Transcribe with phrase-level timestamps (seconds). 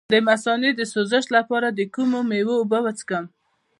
[0.13, 3.25] د مثانې د سوزش لپاره د کومې میوې اوبه وڅښم؟